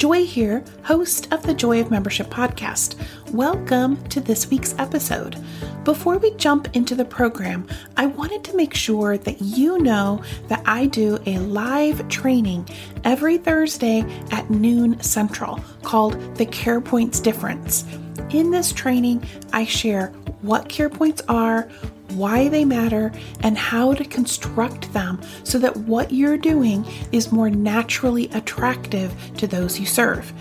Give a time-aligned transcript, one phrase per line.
[0.00, 2.98] Joy here, host of the Joy of Membership podcast.
[3.32, 5.36] Welcome to this week's episode.
[5.84, 10.62] Before we jump into the program, I wanted to make sure that you know that
[10.64, 12.66] I do a live training
[13.04, 17.84] every Thursday at noon central called the Care Points Difference.
[18.30, 20.06] In this training, I share
[20.40, 21.68] what care points are,
[22.12, 27.50] why they matter, and how to construct them so that what you're doing is more
[27.50, 30.32] naturally attractive to those you serve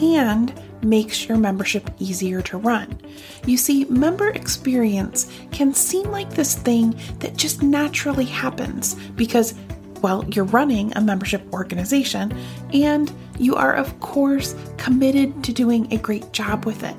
[0.00, 2.98] and makes your membership easier to run.
[3.46, 9.54] You see, member experience can seem like this thing that just naturally happens because,
[10.00, 12.36] well, you're running a membership organization
[12.72, 16.96] and you are, of course, committed to doing a great job with it.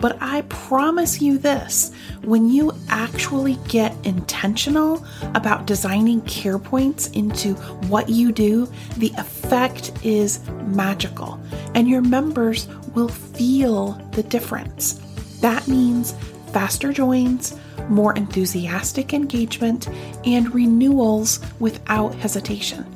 [0.00, 1.92] But I promise you this
[2.24, 7.54] when you actually get intentional about designing care points into
[7.88, 11.38] what you do, the effect is magical,
[11.74, 14.94] and your members will feel the difference.
[15.40, 16.14] That means
[16.52, 17.56] faster joins,
[17.88, 19.88] more enthusiastic engagement,
[20.24, 22.86] and renewals without hesitation.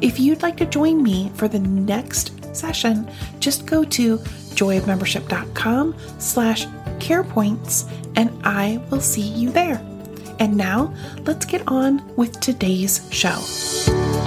[0.00, 3.08] If you'd like to join me for the next session,
[3.38, 6.66] just go to joyofmembership.com slash
[6.98, 9.80] carepoints and I will see you there.
[10.38, 10.94] And now
[11.24, 14.25] let's get on with today's show.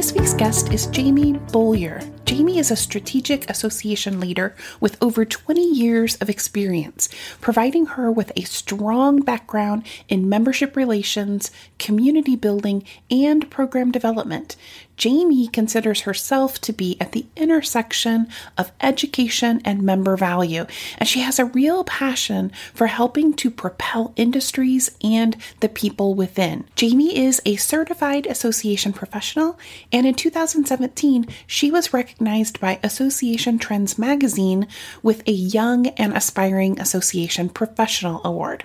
[0.00, 1.98] This week's guest is Jamie Beaulieu.
[2.24, 7.10] Jamie is a strategic association leader with over 20 years of experience,
[7.42, 14.56] providing her with a strong background in membership relations, community building, and program development.
[15.00, 18.28] Jamie considers herself to be at the intersection
[18.58, 20.66] of education and member value,
[20.98, 26.64] and she has a real passion for helping to propel industries and the people within.
[26.76, 29.58] Jamie is a certified association professional,
[29.90, 34.68] and in 2017, she was recognized by Association Trends magazine
[35.02, 38.64] with a Young and Aspiring Association Professional Award.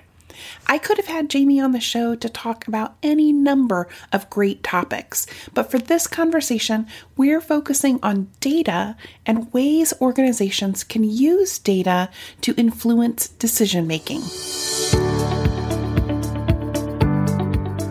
[0.66, 4.62] I could have had Jamie on the show to talk about any number of great
[4.62, 6.86] topics, but for this conversation,
[7.16, 12.10] we're focusing on data and ways organizations can use data
[12.42, 14.22] to influence decision making.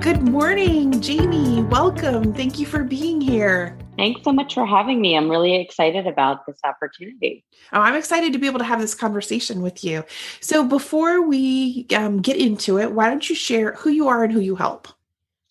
[0.02, 1.64] Good morning, Jamie.
[1.64, 2.34] Welcome.
[2.34, 3.78] Thank you for being here.
[3.98, 5.16] Thanks so much for having me.
[5.16, 7.46] I'm really excited about this opportunity.
[7.72, 10.04] Oh, I'm excited to be able to have this conversation with you.
[10.42, 14.34] So, before we um, get into it, why don't you share who you are and
[14.34, 14.88] who you help?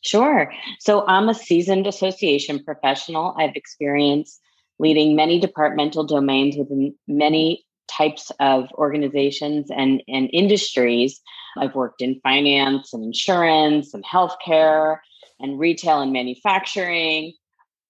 [0.02, 0.52] Sure.
[0.78, 3.34] So, I'm a seasoned association professional.
[3.38, 4.40] I've experienced
[4.78, 11.20] leading many departmental domains within many types of organizations and, and industries.
[11.56, 14.98] I've worked in finance and insurance and healthcare
[15.40, 17.32] and retail and manufacturing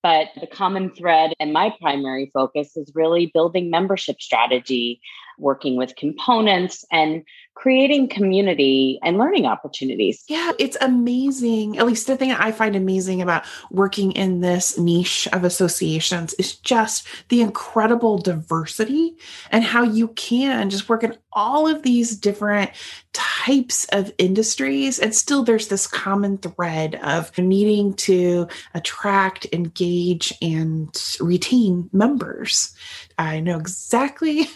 [0.04, 5.00] but the common thread and my primary focus is really building membership strategy,
[5.38, 7.24] working with components and
[7.54, 10.24] creating community and learning opportunities.
[10.28, 11.78] Yeah, it's amazing.
[11.78, 16.56] At least the thing I find amazing about working in this niche of associations is
[16.56, 19.16] just the incredible diversity
[19.50, 22.70] and how you can just work in all of these different
[23.12, 31.16] types of industries and still there's this common thread of needing to attract engage and
[31.20, 32.74] retain members
[33.18, 34.44] i know exactly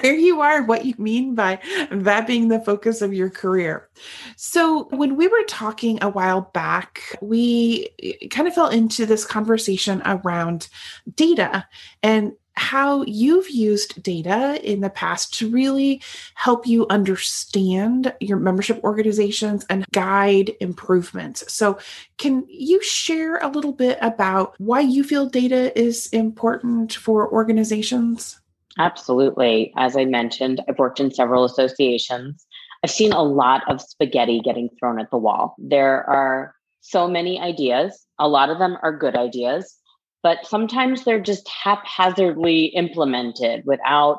[0.00, 1.58] where you are what you mean by
[1.90, 3.88] that being the focus of your career.
[4.36, 9.24] So when we were talking a while back we eh, kind of fell into this
[9.24, 10.68] conversation around
[11.14, 11.66] data
[12.02, 16.02] and how you've used data in the past to really
[16.34, 21.50] help you understand your membership organizations and guide improvements.
[21.52, 21.78] So,
[22.18, 28.40] can you share a little bit about why you feel data is important for organizations?
[28.78, 29.72] Absolutely.
[29.76, 32.46] As I mentioned, I've worked in several associations.
[32.82, 35.54] I've seen a lot of spaghetti getting thrown at the wall.
[35.58, 38.06] There are so many ideas.
[38.18, 39.76] A lot of them are good ideas,
[40.22, 44.18] but sometimes they're just haphazardly implemented without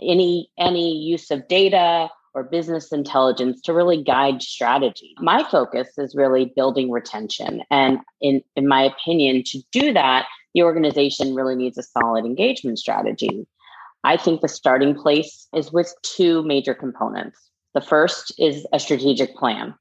[0.00, 5.14] any any use of data or business intelligence to really guide strategy.
[5.18, 7.62] My focus is really building retention.
[7.70, 12.78] And in, in my opinion, to do that, the organization really needs a solid engagement
[12.78, 13.46] strategy.
[14.04, 17.40] I think the starting place is with two major components.
[17.72, 19.74] The first is a strategic plan.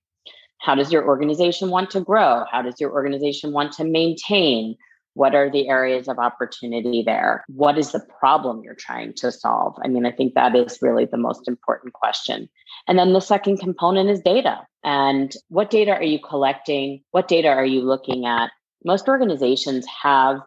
[0.60, 2.46] How does your organization want to grow?
[2.50, 4.78] How does your organization want to maintain?
[5.16, 7.44] What are the areas of opportunity there?
[7.48, 9.76] What is the problem you're trying to solve?
[9.84, 12.48] I mean, I think that is really the most important question.
[12.88, 14.68] And then the second component is data.
[14.84, 17.02] And what data are you collecting?
[17.12, 18.52] What data are you looking at?
[18.84, 20.38] Most organizations have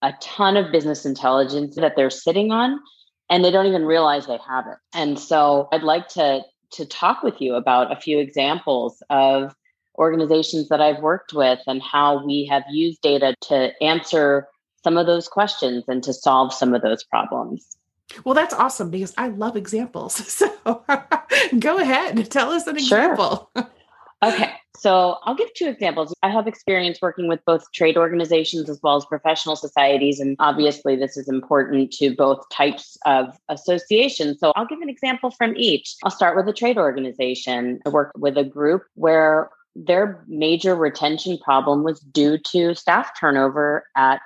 [0.00, 2.78] a ton of business intelligence that they're sitting on
[3.28, 4.78] and they don't even realize they have it.
[4.94, 9.54] And so I'd like to to talk with you about a few examples of
[9.98, 14.48] organizations that I've worked with and how we have used data to answer
[14.84, 17.76] some of those questions and to solve some of those problems.
[18.24, 20.18] Well, that's awesome because I love examples.
[20.38, 20.48] So
[21.58, 22.98] go ahead, tell us an sure.
[22.98, 23.50] example.
[24.24, 26.14] okay, so I'll give two examples.
[26.22, 30.20] I have experience working with both trade organizations as well as professional societies.
[30.20, 34.38] And obviously, this is important to both types of associations.
[34.38, 35.96] So I'll give an example from each.
[36.04, 37.80] I'll start with a trade organization.
[37.84, 39.50] I worked with a group where
[39.86, 44.20] their major retention problem was due to staff turnover at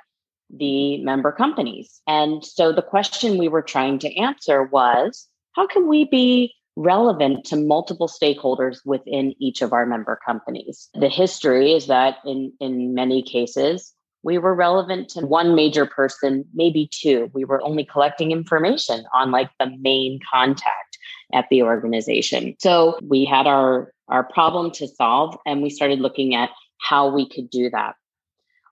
[0.51, 2.01] the member companies.
[2.07, 7.45] And so the question we were trying to answer was how can we be relevant
[7.45, 10.89] to multiple stakeholders within each of our member companies?
[10.95, 16.45] The history is that in, in many cases, we were relevant to one major person,
[16.55, 17.31] maybe two.
[17.35, 20.92] We were only collecting information on like the main contact
[21.33, 22.55] at the organization.
[22.59, 27.29] So we had our our problem to solve and we started looking at how we
[27.29, 27.95] could do that.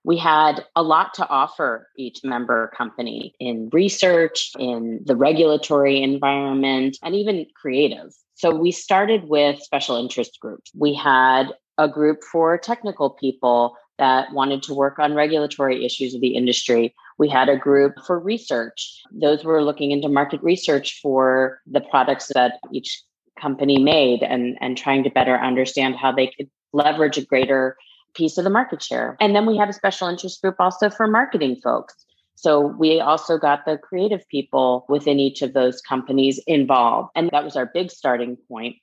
[0.04, 6.98] We had a lot to offer each member company in research, in the regulatory environment,
[7.02, 8.12] and even creative.
[8.34, 10.70] So we started with special interest groups.
[10.74, 16.22] We had a group for technical people that wanted to work on regulatory issues of
[16.22, 16.94] the industry.
[17.20, 19.02] We had a group for research.
[19.12, 23.02] Those were looking into market research for the products that each
[23.38, 27.76] company made and, and trying to better understand how they could leverage a greater
[28.14, 29.19] piece of the market share.
[29.20, 31.94] And then we had a special interest group also for marketing folks.
[32.37, 37.11] So we also got the creative people within each of those companies involved.
[37.14, 38.76] And that was our big starting point.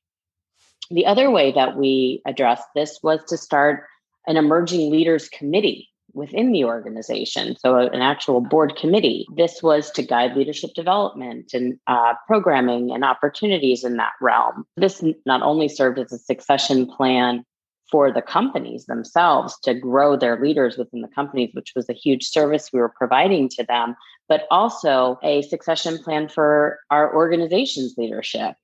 [0.92, 3.86] The other way that we addressed this was to start
[4.28, 7.56] an emerging leaders committee within the organization.
[7.60, 9.28] So, an actual board committee.
[9.36, 14.66] This was to guide leadership development and uh, programming and opportunities in that realm.
[14.76, 17.46] This not only served as a succession plan
[17.90, 22.26] for the companies themselves to grow their leaders within the companies, which was a huge
[22.28, 23.96] service we were providing to them,
[24.28, 28.56] but also a succession plan for our organization's leadership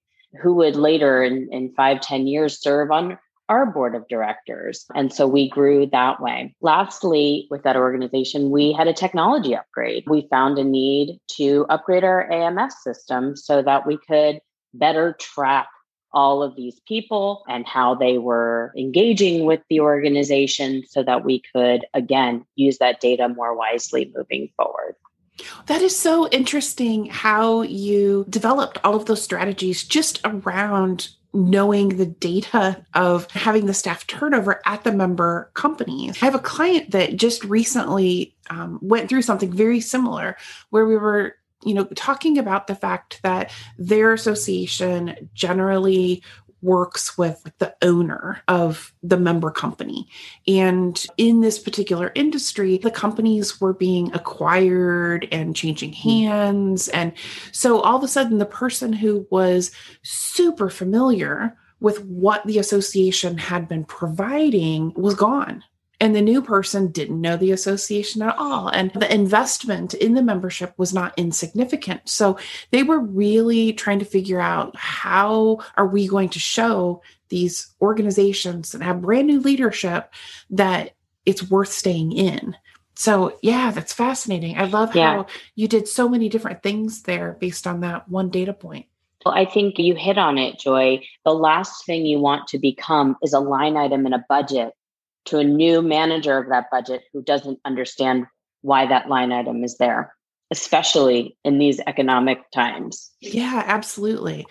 [0.42, 3.18] who would later in, in five, ten years serve on
[3.54, 4.86] our board of directors.
[4.96, 6.56] And so we grew that way.
[6.62, 10.04] Lastly, with that organization, we had a technology upgrade.
[10.08, 14.40] We found a need to upgrade our AMS system so that we could
[14.74, 15.68] better track
[16.14, 21.42] all of these people and how they were engaging with the organization so that we
[21.54, 24.96] could, again, use that data more wisely moving forward.
[25.66, 32.06] That is so interesting how you developed all of those strategies just around knowing the
[32.06, 36.22] data of having the staff turnover at the member companies.
[36.22, 40.38] I have a client that just recently um, went through something very similar
[40.70, 41.36] where we were
[41.66, 46.22] you know talking about the fact that their association generally
[46.64, 50.08] works with the owner of the member company.
[50.48, 56.10] And in this particular industry, the companies were being acquired and changing hmm.
[56.10, 56.88] hands.
[56.90, 57.14] And
[57.52, 63.38] so all of a sudden, the person who was super familiar with what the association
[63.38, 65.64] had been providing was gone
[66.00, 68.68] and the new person didn't know the association at all.
[68.68, 72.10] And the investment in the membership was not insignificant.
[72.10, 72.38] So
[72.72, 78.72] they were really trying to figure out how are we going to show these organizations
[78.72, 80.14] that have brand new leadership
[80.50, 80.94] that
[81.26, 82.56] it's worth staying in.
[82.96, 84.58] So yeah that's fascinating.
[84.58, 85.14] I love yeah.
[85.14, 88.88] how you did so many different things there based on that one data point.
[89.26, 91.02] Well, I think you hit on it, Joy.
[91.24, 94.74] The last thing you want to become is a line item in a budget
[95.26, 98.26] to a new manager of that budget who doesn't understand
[98.62, 100.14] why that line item is there.
[100.52, 103.10] especially in these economic times.
[103.22, 104.46] Yeah, absolutely.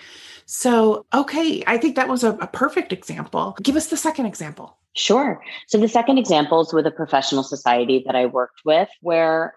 [0.47, 3.57] So, okay, I think that was a, a, perfect example.
[3.63, 4.79] Give us the second example.
[4.97, 5.41] Sure.
[5.69, 9.55] So, the second example is with a professional society that I worked with where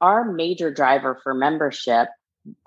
[0.00, 2.08] our major driver for membership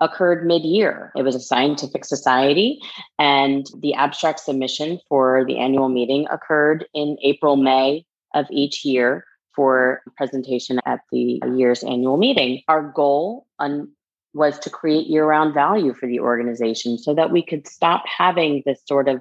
[0.00, 1.12] occurred mid year.
[1.16, 2.80] It was a scientific society,
[3.18, 9.24] and the abstract submission for the annual meeting occurred in April, May of each year
[9.54, 12.62] for presentation at the year's annual meeting.
[12.68, 13.90] Our goal on,
[14.32, 18.62] was to create year round value for the organization so that we could stop having
[18.64, 19.20] this sort of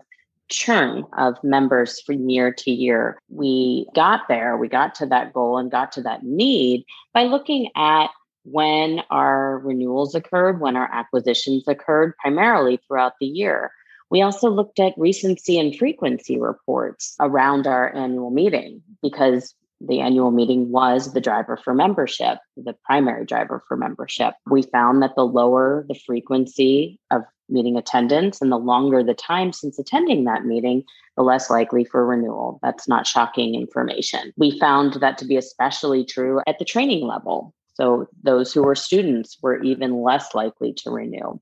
[0.49, 3.19] churn of members from year to year.
[3.29, 7.69] We got there, we got to that goal and got to that need by looking
[7.75, 8.09] at
[8.51, 13.71] when our renewals occurred, when our acquisitions occurred, primarily throughout the year.
[14.09, 20.31] We also looked at recency and frequency reports around our annual meeting because the annual
[20.31, 24.33] meeting was the driver for membership, the primary driver for membership.
[24.49, 29.53] We found that the lower the frequency of meeting attendance and the longer the time
[29.53, 30.83] since attending that meeting,
[31.15, 32.59] the less likely for renewal.
[32.61, 34.33] That's not shocking information.
[34.37, 37.53] We found that to be especially true at the training level.
[37.79, 41.39] So those who were students were even less likely to renew.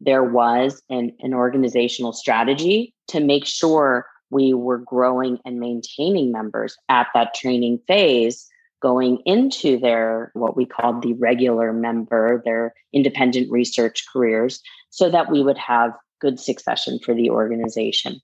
[0.00, 6.76] There was an, an organizational strategy to make sure we were growing and maintaining members
[6.88, 8.48] at that training phase
[8.80, 14.60] going into their what we called the regular member their independent research careers
[14.90, 18.20] so that we would have good succession for the organization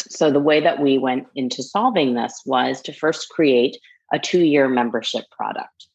[0.00, 3.76] so the way that we went into solving this was to first create
[4.12, 5.88] a two-year membership product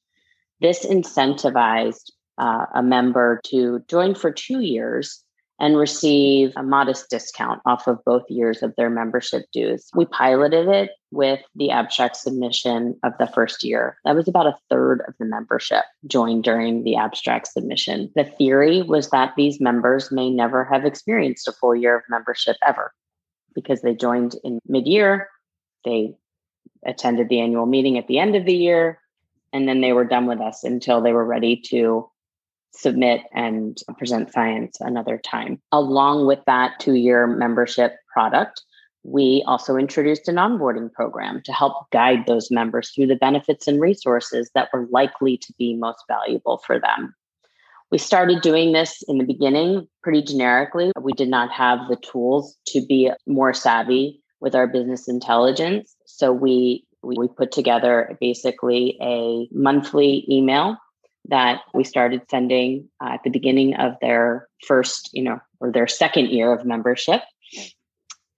[0.61, 5.23] this incentivized uh, a member to join for two years
[5.59, 9.89] and receive a modest discount off of both years of their membership dues.
[9.93, 13.97] We piloted it with the abstract submission of the first year.
[14.03, 18.11] That was about a third of the membership joined during the abstract submission.
[18.15, 22.57] The theory was that these members may never have experienced a full year of membership
[22.65, 22.91] ever
[23.53, 25.27] because they joined in mid year,
[25.85, 26.15] they
[26.85, 29.00] attended the annual meeting at the end of the year,
[29.53, 32.09] and then they were done with us until they were ready to
[32.73, 35.61] submit and present science another time.
[35.71, 38.61] Along with that two year membership product,
[39.03, 43.81] we also introduced an onboarding program to help guide those members through the benefits and
[43.81, 47.13] resources that were likely to be most valuable for them.
[47.91, 50.91] We started doing this in the beginning pretty generically.
[51.01, 55.93] We did not have the tools to be more savvy with our business intelligence.
[56.05, 60.77] So we we put together basically a monthly email
[61.29, 65.87] that we started sending uh, at the beginning of their first, you know, or their
[65.87, 67.21] second year of membership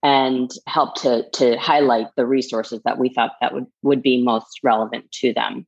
[0.02, 4.60] and help to to highlight the resources that we thought that would would be most
[4.62, 5.66] relevant to them.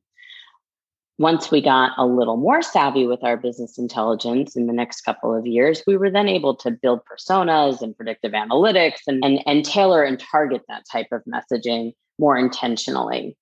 [1.19, 5.33] Once we got a little more savvy with our business intelligence in the next couple
[5.33, 9.65] of years, we were then able to build personas and predictive analytics and, and, and
[9.65, 13.35] tailor and target that type of messaging more intentionally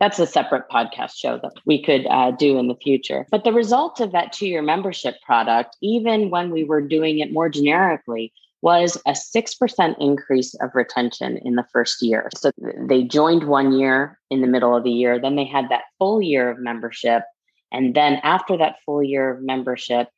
[0.00, 3.26] that's a separate podcast show that we could uh, do in the future.
[3.30, 7.32] But the result of that two year membership product, even when we were doing it
[7.32, 8.32] more generically,
[8.62, 12.28] was a 6% increase of retention in the first year.
[12.34, 12.50] So
[12.88, 16.20] they joined one year in the middle of the year, then they had that full
[16.20, 17.22] year of membership.
[17.72, 20.08] And then after that full year of membership,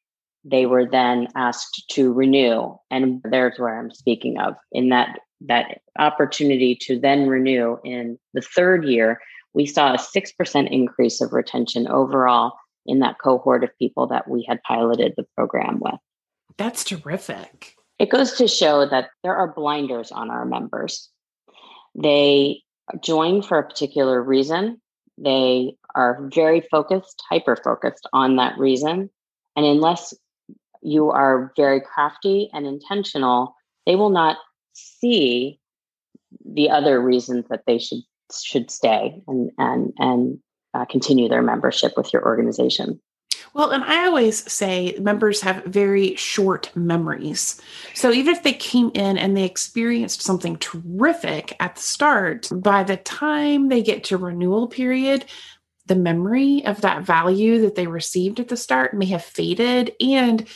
[0.45, 2.77] they were then asked to renew.
[2.91, 8.41] And there's where I'm speaking of in that that opportunity to then renew in the
[8.41, 9.21] third year
[9.55, 12.55] we saw a 6% increase of retention overall
[12.87, 16.01] in that cohort of people that we had piloted the program with.
[16.57, 17.77] That's terrific.
[17.99, 21.09] It goes to show that there are blinders on our members.
[21.95, 22.63] They
[23.03, 24.81] join for a particular reason.
[25.19, 29.11] They are very focused, hyper focused on that reason.
[29.55, 30.15] And unless
[30.83, 33.55] you are very crafty and intentional,
[33.87, 34.39] they will not
[34.73, 35.59] see
[36.45, 38.03] the other reasons that they should
[38.33, 40.39] should stay and and and
[40.75, 43.01] uh, continue their membership with your organization.
[43.55, 47.61] Well, and I always say members have very short memories.
[47.93, 52.83] So even if they came in and they experienced something terrific at the start, by
[52.83, 55.27] the time they get to renewal period,
[55.87, 60.49] the memory of that value that they received at the start may have faded and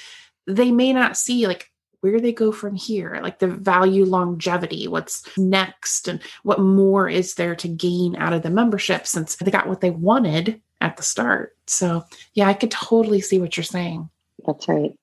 [0.47, 5.27] they may not see like where they go from here, like the value longevity, what's
[5.37, 9.69] next, and what more is there to gain out of the membership since they got
[9.69, 11.57] what they wanted at the start.
[11.67, 14.09] So, yeah, I could totally see what you're saying.
[14.47, 14.97] That's right.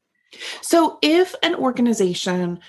[0.62, 2.60] So, if an organization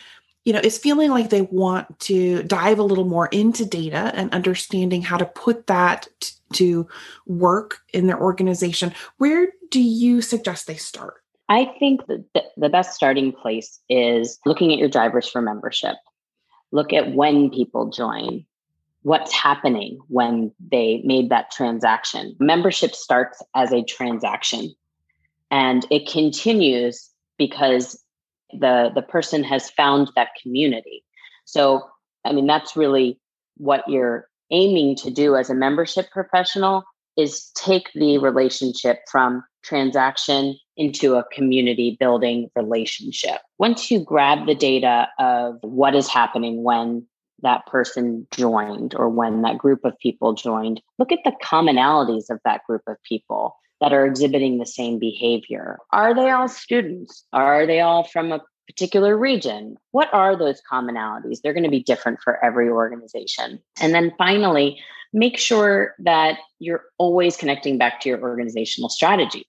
[0.44, 4.32] you know, is feeling like they want to dive a little more into data and
[4.34, 6.86] understanding how to put that t- to
[7.26, 11.23] work in their organization, where do you suggest they start?
[11.48, 12.24] I think that
[12.56, 15.96] the best starting place is looking at your drivers for membership.
[16.72, 18.44] Look at when people join,
[19.02, 22.34] what's happening when they made that transaction.
[22.40, 24.74] Membership starts as a transaction
[25.54, 28.02] and it continues because
[28.52, 31.04] the the person has found that community
[31.44, 31.82] so
[32.24, 33.18] i mean that's really
[33.56, 36.82] what you're aiming to do as a membership professional
[37.16, 44.54] is take the relationship from transaction into a community building relationship once you grab the
[44.54, 47.06] data of what is happening when
[47.42, 52.40] that person joined or when that group of people joined look at the commonalities of
[52.44, 55.78] that group of people that are exhibiting the same behavior?
[55.90, 57.24] Are they all students?
[57.32, 59.76] Are they all from a particular region?
[59.90, 61.40] What are those commonalities?
[61.42, 63.60] They're going to be different for every organization.
[63.80, 64.80] And then finally,
[65.12, 69.46] make sure that you're always connecting back to your organizational strategy.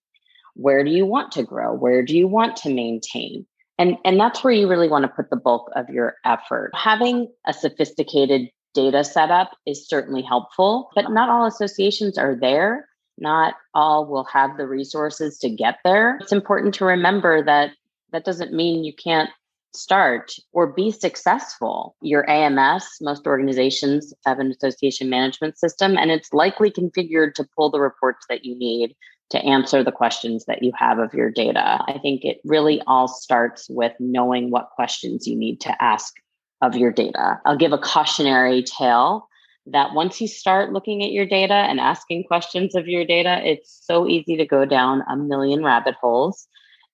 [0.55, 1.73] Where do you want to grow?
[1.73, 3.45] Where do you want to maintain?
[3.77, 6.71] And, and that's where you really want to put the bulk of your effort.
[6.73, 13.55] Having a sophisticated data setup is certainly helpful, but not all associations are there not
[13.73, 16.17] all will have the resources to get there.
[16.21, 17.71] It's important to remember that
[18.11, 19.29] that doesn't mean you can't
[19.73, 21.95] start or be successful.
[22.01, 27.69] Your AMS, most organizations have an association management system, and it's likely configured to pull
[27.69, 28.95] the reports that you need
[29.31, 31.79] to answer the questions that you have of your data.
[31.87, 36.13] I think it really all starts with knowing what questions you need to ask
[36.61, 37.39] of your data.
[37.45, 39.27] I'll give a cautionary tale
[39.67, 43.81] that once you start looking at your data and asking questions of your data, it's
[43.83, 46.47] so easy to go down a million rabbit holes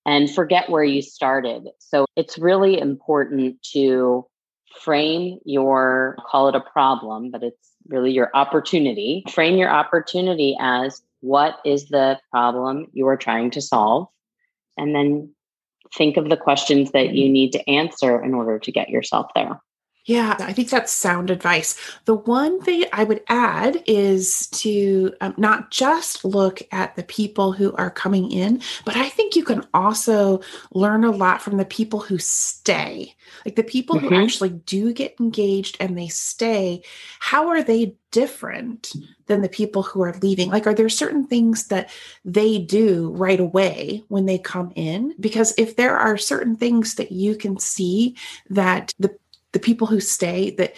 [0.06, 1.68] and forget where you started.
[1.78, 4.26] So it's really important to
[4.80, 9.22] frame your, call it a problem, but it's really your opportunity.
[9.30, 14.08] Frame your opportunity as what is the problem you are trying to solve?
[14.76, 15.34] And then
[15.96, 19.60] think of the questions that you need to answer in order to get yourself there.
[20.04, 21.78] Yeah, I think that's sound advice.
[22.06, 27.52] The one thing I would add is to um, not just look at the people
[27.52, 30.40] who are coming in, but I think you can also
[30.72, 33.14] learn a lot from the people who stay.
[33.44, 34.08] Like the people mm-hmm.
[34.08, 36.82] who actually do get engaged and they stay,
[37.20, 38.92] how are they different
[39.26, 40.50] than the people who are leaving?
[40.50, 41.90] Like, are there certain things that
[42.24, 45.14] they do right away when they come in?
[45.20, 48.16] Because if there are certain things that you can see
[48.50, 49.16] that the
[49.52, 50.74] the people who stay that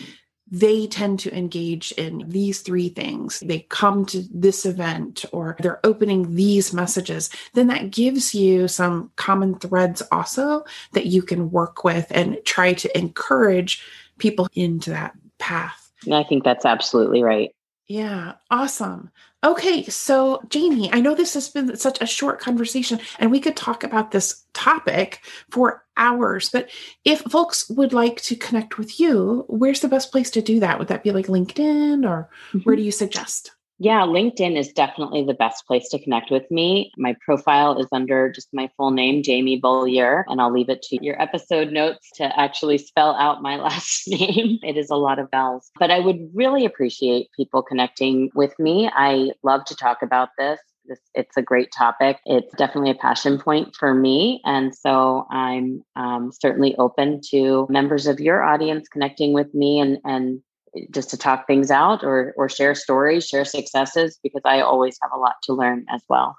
[0.51, 3.41] they tend to engage in these three things.
[3.41, 7.31] They come to this event or they're opening these messages.
[7.55, 12.75] Then that gives you some common threads also that you can work with and try
[12.75, 13.83] to encourage
[14.19, 15.91] people into that path.
[16.05, 17.55] And I think that's absolutely right.
[17.87, 19.11] Yeah, awesome.
[19.45, 23.57] Okay, so Jamie, I know this has been such a short conversation and we could
[23.57, 26.71] talk about this topic for hours, but
[27.05, 30.79] if folks would like to connect with you, where's the best place to do that?
[30.79, 32.61] Would that be like LinkedIn or mm-hmm.
[32.61, 33.51] where do you suggest?
[33.79, 36.93] Yeah, LinkedIn is definitely the best place to connect with me.
[36.97, 41.05] My profile is under just my full name, Jamie Beaulieu, and I'll leave it to
[41.05, 44.59] your episode notes to actually spell out my last name.
[44.63, 48.89] It is a lot of vowels, but I would really appreciate people connecting with me.
[48.95, 50.61] I love to talk about this.
[50.87, 52.19] This, it's a great topic.
[52.27, 54.41] It's definitely a passion point for me.
[54.45, 59.99] And so I'm um, certainly open to members of your audience connecting with me and,
[60.05, 60.43] and
[60.91, 65.13] just to talk things out or or share stories, share successes because I always have
[65.13, 66.37] a lot to learn as well.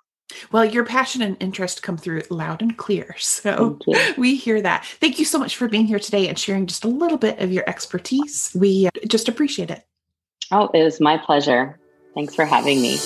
[0.52, 3.16] Well, your passion and interest come through loud and clear.
[3.46, 3.80] So
[4.18, 4.86] we hear that.
[4.86, 7.52] Thank you so much for being here today and sharing just a little bit of
[7.52, 8.52] your expertise.
[8.56, 9.86] We uh, just appreciate it.
[10.52, 11.78] Oh, it was my pleasure.
[12.14, 12.98] Thanks for having me.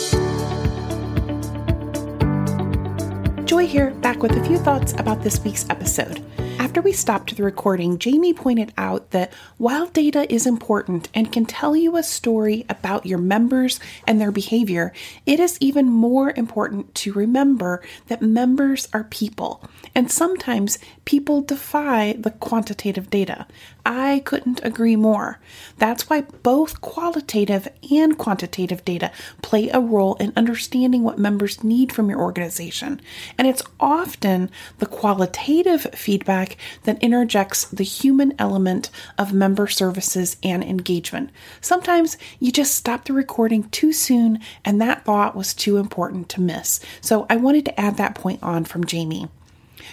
[3.45, 6.23] Joy here, back with a few thoughts about this week's episode.
[6.59, 11.45] After we stopped the recording, Jamie pointed out that while data is important and can
[11.45, 14.91] tell you a story about your members and their behavior,
[15.25, 19.63] it is even more important to remember that members are people,
[19.95, 23.47] and sometimes people defy the quantitative data.
[23.85, 25.39] I couldn't agree more.
[25.77, 29.11] That's why both qualitative and quantitative data
[29.41, 33.01] play a role in understanding what members need from your organization.
[33.37, 40.63] And it's often the qualitative feedback that interjects the human element of member services and
[40.63, 41.31] engagement.
[41.61, 46.41] Sometimes you just stop the recording too soon, and that thought was too important to
[46.41, 46.79] miss.
[47.01, 49.29] So I wanted to add that point on from Jamie.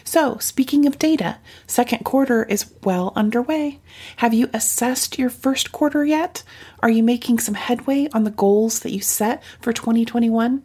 [0.05, 3.81] So, speaking of data, second quarter is well underway.
[4.17, 6.43] Have you assessed your first quarter yet?
[6.81, 10.63] Are you making some headway on the goals that you set for 2021?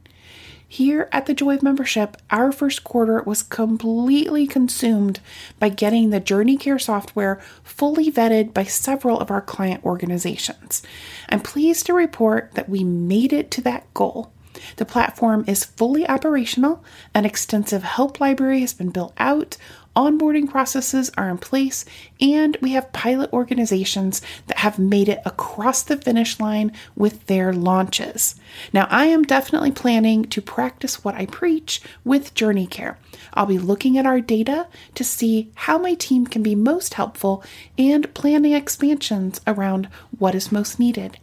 [0.71, 5.19] Here at the Joy of Membership, our first quarter was completely consumed
[5.59, 10.81] by getting the Journey Care software fully vetted by several of our client organizations.
[11.27, 14.31] I'm pleased to report that we made it to that goal.
[14.77, 19.57] The platform is fully operational, an extensive help library has been built out,
[19.95, 21.83] onboarding processes are in place,
[22.19, 27.51] and we have pilot organizations that have made it across the finish line with their
[27.51, 28.35] launches.
[28.71, 32.97] Now, I am definitely planning to practice what I preach with Journey Care.
[33.33, 37.43] I'll be looking at our data to see how my team can be most helpful
[37.77, 41.17] and planning expansions around what is most needed.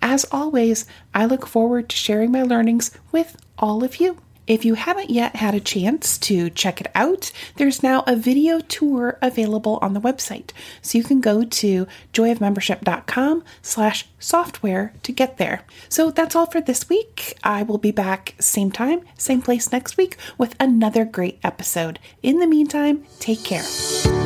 [0.00, 4.18] As always, I look forward to sharing my learnings with all of you.
[4.46, 8.58] If you haven't yet had a chance to check it out, there's now a video
[8.58, 10.50] tour available on the website.
[10.82, 15.62] So you can go to joyofmembership.com slash software to get there.
[15.88, 17.38] So that's all for this week.
[17.44, 22.00] I will be back same time, same place next week with another great episode.
[22.22, 24.21] In the meantime, take care.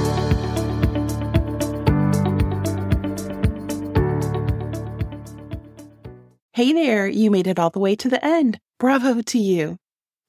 [6.56, 8.58] Hey there, you made it all the way to the end.
[8.80, 9.76] Bravo to you.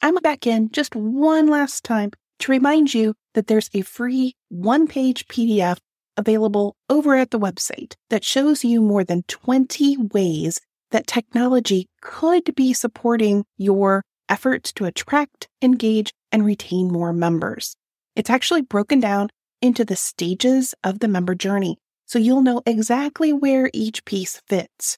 [0.01, 4.87] I'm back in just one last time to remind you that there's a free one
[4.87, 5.77] page PDF
[6.17, 10.59] available over at the website that shows you more than 20 ways
[10.91, 17.77] that technology could be supporting your efforts to attract, engage, and retain more members.
[18.17, 19.29] It's actually broken down
[19.61, 24.97] into the stages of the member journey, so you'll know exactly where each piece fits.